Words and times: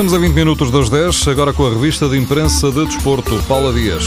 Estamos 0.00 0.14
a 0.14 0.18
20 0.18 0.32
minutos 0.32 0.70
das 0.70 0.88
10, 0.88 1.28
agora 1.28 1.52
com 1.52 1.66
a 1.66 1.68
revista 1.68 2.08
de 2.08 2.16
imprensa 2.16 2.70
de 2.72 2.86
desporto. 2.86 3.38
Paula 3.46 3.70
Dias. 3.70 4.04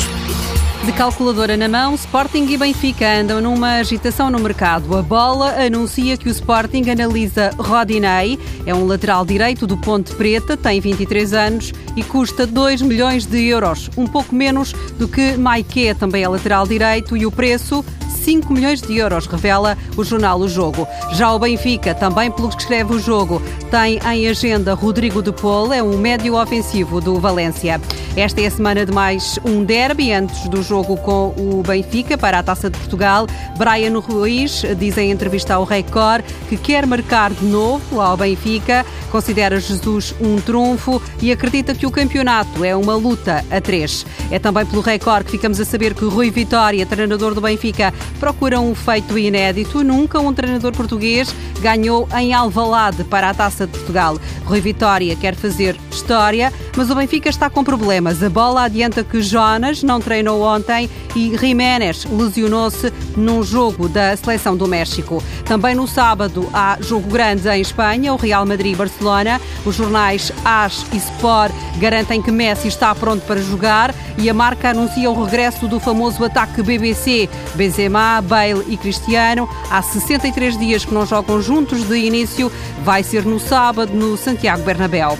De 0.83 0.92
calculadora 0.92 1.55
na 1.55 1.69
mão, 1.69 1.94
Sporting 1.94 2.47
e 2.47 2.58
Benfica 2.58 3.19
andam 3.19 3.39
numa 3.39 3.76
agitação 3.76 4.31
no 4.31 4.40
mercado. 4.40 4.97
A 4.97 5.03
bola 5.03 5.51
anuncia 5.63 6.17
que 6.17 6.28
o 6.28 6.31
Sporting 6.31 6.90
analisa 6.90 7.51
Rodinei, 7.60 8.40
é 8.65 8.74
um 8.74 8.87
lateral 8.87 9.24
direito 9.24 9.67
do 9.67 9.78
Ponte 9.78 10.15
Preta, 10.15 10.58
tem 10.58 10.81
23 10.81 11.31
anos 11.31 11.71
e 11.96 12.01
custa 12.01 12.47
2 12.47 12.81
milhões 12.81 13.28
de 13.28 13.46
euros, 13.46 13.87
um 13.96 14.07
pouco 14.07 14.33
menos 14.33 14.73
do 14.97 15.07
que 15.07 15.37
Maike, 15.37 15.94
também 15.94 16.23
é 16.23 16.27
lateral 16.27 16.66
direito, 16.66 17.16
e 17.16 17.23
o 17.23 17.31
preço 17.31 17.85
5 18.23 18.53
milhões 18.53 18.81
de 18.81 18.98
euros, 18.98 19.27
revela 19.27 19.77
o 19.98 20.03
jornal 20.03 20.40
O 20.40 20.48
Jogo. 20.48 20.88
Já 21.12 21.34
o 21.34 21.40
Benfica, 21.40 21.94
também 21.94 22.31
pelo 22.31 22.49
que 22.49 22.62
escreve 22.62 22.94
o 22.94 22.99
jogo, 22.99 23.41
tem 23.70 23.99
em 24.13 24.30
agenda 24.30 24.73
Rodrigo 24.73 25.22
de 25.22 25.34
Paul, 25.34 25.73
é 25.73 25.84
um 25.84 25.98
médio 25.98 26.36
ofensivo 26.40 27.02
do 27.02 27.20
Valência. 27.20 27.82
Esta 28.16 28.40
é 28.40 28.46
a 28.46 28.52
semana 28.52 28.86
de 28.86 28.94
mais 28.94 29.38
um 29.44 29.63
derby 29.66 30.13
antes 30.13 30.48
do 30.48 30.63
jogo 30.63 30.96
com 30.98 31.34
o 31.38 31.63
Benfica 31.68 32.18
para 32.18 32.40
a 32.40 32.44
Taça 32.44 32.70
de 32.70 32.77
Portugal. 32.77 33.27
Brian 33.58 33.99
Ruiz 33.99 34.63
diz 34.77 34.98
em 34.98 35.12
entrevista 35.12 35.55
ao 35.55 35.66
Record 35.66 36.24
que 36.48 36.55
quer 36.55 36.85
marcar 36.85 37.32
de 37.32 37.46
novo 37.46 37.99
ao 37.99 38.16
Benfica, 38.16 38.85
considera 39.13 39.59
Jesus 39.59 40.16
um 40.20 40.38
trunfo 40.38 40.99
e 41.21 41.31
acredita 41.31 41.76
que 41.76 41.85
o 41.85 41.91
campeonato 41.91 42.66
é 42.66 42.76
uma 42.76 42.95
luta 42.95 43.45
a 43.52 43.62
três. 43.62 44.04
É 44.31 44.40
também 44.40 44.66
pelo 44.66 44.81
Record 44.81 45.26
que 45.26 45.34
ficamos 45.34 45.59
a 45.59 45.66
saber 45.66 45.94
que 45.94 46.04
Rui 46.04 46.31
Vitória, 46.31 46.84
treinador 46.84 47.35
do 47.35 47.40
Benfica, 47.40 47.94
procura 48.20 48.59
um 48.59 48.73
feito 48.73 49.16
inédito. 49.16 49.84
Nunca 49.84 50.20
um 50.20 50.34
treinador 50.34 50.71
português 50.71 51.34
ganhou 51.62 52.09
em 52.18 52.34
Alvalade 52.34 53.04
para 53.04 53.30
a 53.30 53.34
Taça 53.35 53.68
de 53.68 53.73
Portugal. 53.73 54.18
Rui 54.45 54.59
Vitória 54.59 55.16
quer 55.16 55.35
fazer 55.35 55.77
história, 55.91 56.52
mas 56.76 56.90
o 56.90 56.95
Benfica 56.95 57.29
está 57.29 57.49
com 57.49 57.63
problemas. 57.63 58.21
A 58.24 58.29
bola 58.29 58.63
adianta 58.63 59.04
que 59.04 59.21
Jonas 59.21 59.84
não 59.84 59.99
treinou 59.99 60.41
ontem 60.41 60.90
e 61.16 61.35
Jiménez 61.38 62.05
lesionou-se 62.05 62.91
num 63.16 63.43
jogo 63.43 63.88
da 63.88 64.16
seleção 64.17 64.55
do 64.55 64.67
México. 64.67 65.23
Também 65.45 65.75
no 65.75 65.88
sábado 65.88 66.49
há 66.53 66.77
jogo 66.81 67.09
grande 67.09 67.47
em 67.49 67.61
Espanha, 67.61 68.13
o 68.13 68.17
Real 68.17 68.45
Madrid-Barcelona. 68.45 69.39
Os 69.66 69.75
jornais 69.75 70.31
AS 70.44 70.85
e 70.91 70.97
Sport 70.97 71.53
garantem 71.77 72.21
que 72.21 72.31
Messi 72.31 72.67
está 72.67 72.94
pronto 72.95 73.25
para 73.25 73.41
jogar 73.41 73.94
e 74.17 74.29
a 74.29 74.33
marca 74.33 74.69
anuncia 74.69 75.09
o 75.09 75.23
regresso 75.23 75.67
do 75.67 75.79
famoso 75.79 76.23
ataque 76.23 76.61
BBC. 76.61 77.29
Benzema, 77.55 78.21
Bale 78.21 78.63
e 78.67 78.77
Cristiano, 78.77 79.47
há 79.69 79.81
63 79.81 80.57
dias 80.57 80.85
que 80.85 80.94
não 80.94 81.05
jogam 81.05 81.41
juntos 81.41 81.88
de 81.88 81.97
início, 81.97 82.51
vai 82.83 83.03
ser 83.03 83.25
no 83.25 83.39
sábado 83.39 83.94
no 83.94 84.17
Santiago 84.17 84.63
Bernabéu. 84.63 85.17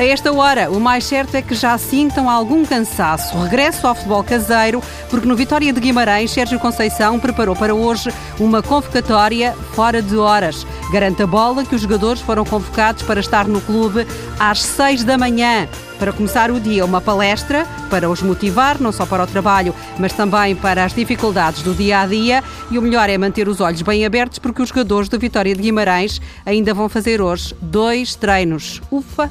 A 0.00 0.02
esta 0.02 0.32
hora, 0.32 0.70
o 0.70 0.80
mais 0.80 1.04
certo 1.04 1.34
é 1.34 1.42
que 1.42 1.54
já 1.54 1.76
sintam 1.76 2.30
algum 2.30 2.64
cansaço. 2.64 3.36
Regresso 3.36 3.86
ao 3.86 3.94
futebol 3.94 4.24
caseiro, 4.24 4.82
porque 5.10 5.28
no 5.28 5.36
Vitória 5.36 5.70
de 5.70 5.78
Guimarães, 5.78 6.30
Sérgio 6.30 6.58
Conceição 6.58 7.20
preparou 7.20 7.54
para 7.54 7.74
hoje 7.74 8.10
uma 8.38 8.62
convocatória 8.62 9.54
fora 9.74 10.00
de 10.00 10.16
horas. 10.16 10.66
Garante 10.90 11.22
a 11.22 11.26
bola 11.26 11.66
que 11.66 11.74
os 11.74 11.82
jogadores 11.82 12.22
foram 12.22 12.46
convocados 12.46 13.02
para 13.02 13.20
estar 13.20 13.46
no 13.46 13.60
clube 13.60 14.06
às 14.38 14.62
6 14.62 15.04
da 15.04 15.18
manhã. 15.18 15.68
Para 15.98 16.14
começar 16.14 16.50
o 16.50 16.58
dia, 16.58 16.82
uma 16.82 17.02
palestra 17.02 17.66
para 17.90 18.08
os 18.08 18.22
motivar, 18.22 18.80
não 18.80 18.92
só 18.92 19.04
para 19.04 19.24
o 19.24 19.26
trabalho, 19.26 19.74
mas 19.98 20.14
também 20.14 20.56
para 20.56 20.82
as 20.82 20.94
dificuldades 20.94 21.62
do 21.62 21.74
dia 21.74 22.00
a 22.00 22.06
dia. 22.06 22.42
E 22.70 22.78
o 22.78 22.82
melhor 22.82 23.10
é 23.10 23.18
manter 23.18 23.46
os 23.46 23.60
olhos 23.60 23.82
bem 23.82 24.06
abertos, 24.06 24.38
porque 24.38 24.62
os 24.62 24.70
jogadores 24.70 25.10
do 25.10 25.18
Vitória 25.18 25.54
de 25.54 25.60
Guimarães 25.60 26.18
ainda 26.46 26.72
vão 26.72 26.88
fazer 26.88 27.20
hoje 27.20 27.54
dois 27.60 28.14
treinos. 28.14 28.80
Ufa! 28.90 29.30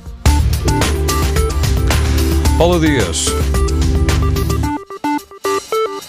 Paula 2.57 2.79
Dias. 2.79 3.48